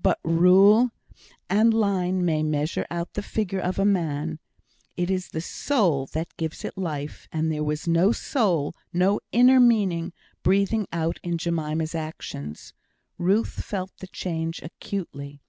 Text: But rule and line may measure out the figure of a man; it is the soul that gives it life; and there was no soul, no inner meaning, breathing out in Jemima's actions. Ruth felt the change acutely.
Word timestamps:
But 0.00 0.20
rule 0.22 0.92
and 1.50 1.74
line 1.74 2.24
may 2.24 2.44
measure 2.44 2.86
out 2.88 3.14
the 3.14 3.20
figure 3.20 3.58
of 3.58 3.80
a 3.80 3.84
man; 3.84 4.38
it 4.96 5.10
is 5.10 5.30
the 5.30 5.40
soul 5.40 6.06
that 6.12 6.36
gives 6.36 6.64
it 6.64 6.78
life; 6.78 7.26
and 7.32 7.50
there 7.50 7.64
was 7.64 7.88
no 7.88 8.12
soul, 8.12 8.76
no 8.92 9.18
inner 9.32 9.58
meaning, 9.58 10.12
breathing 10.44 10.86
out 10.92 11.18
in 11.24 11.36
Jemima's 11.36 11.96
actions. 11.96 12.72
Ruth 13.18 13.64
felt 13.64 13.90
the 13.98 14.06
change 14.06 14.62
acutely. 14.62 15.40